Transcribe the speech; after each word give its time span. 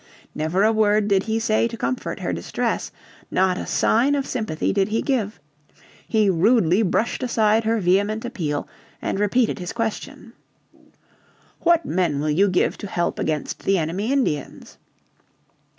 Never 0.33 0.63
a 0.63 0.73
word 0.73 1.07
did 1.07 1.25
he 1.29 1.37
say 1.37 1.67
to 1.67 1.77
comfort 1.77 2.21
her 2.21 2.33
distress, 2.33 2.91
not 3.29 3.59
a 3.59 3.67
sign 3.67 4.15
of 4.15 4.25
sympathy 4.25 4.73
did 4.73 4.87
he 4.87 4.99
give. 4.99 5.39
He 6.07 6.27
rudely 6.27 6.81
brushed 6.81 7.21
aside 7.21 7.65
her 7.65 7.79
vehement 7.79 8.25
appeal, 8.25 8.67
and 8.99 9.19
repeated 9.19 9.59
his 9.59 9.73
question. 9.73 10.33
"What 11.59 11.85
men 11.85 12.19
will 12.19 12.31
you 12.31 12.47
give 12.47 12.79
to 12.79 12.87
help 12.87 13.19
against 13.19 13.63
the 13.63 13.77
enemy 13.77 14.11
Indians?" 14.11 14.79